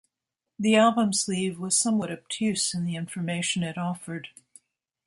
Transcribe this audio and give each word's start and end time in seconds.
The 0.57 0.75
album 0.77 1.13
sleeve 1.13 1.59
was 1.59 1.77
somewhat 1.77 2.09
obtuse 2.11 2.73
in 2.73 2.85
the 2.85 2.95
information 2.95 3.61
it 3.61 3.77
offered. 3.77 4.29